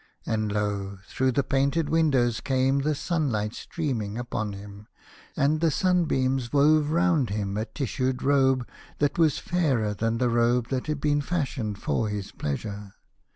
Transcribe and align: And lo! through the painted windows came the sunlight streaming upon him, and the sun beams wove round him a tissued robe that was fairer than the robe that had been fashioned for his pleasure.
And 0.25 0.51
lo! 0.51 0.97
through 1.07 1.31
the 1.33 1.43
painted 1.43 1.87
windows 1.87 2.39
came 2.41 2.79
the 2.79 2.95
sunlight 2.95 3.53
streaming 3.53 4.17
upon 4.17 4.53
him, 4.53 4.87
and 5.37 5.61
the 5.61 5.69
sun 5.69 6.05
beams 6.05 6.51
wove 6.51 6.89
round 6.89 7.29
him 7.29 7.55
a 7.55 7.65
tissued 7.65 8.23
robe 8.23 8.67
that 8.97 9.19
was 9.19 9.37
fairer 9.37 9.93
than 9.93 10.17
the 10.17 10.31
robe 10.31 10.69
that 10.69 10.87
had 10.87 10.99
been 11.01 11.21
fashioned 11.21 11.77
for 11.83 12.09
his 12.09 12.31
pleasure. 12.31 12.95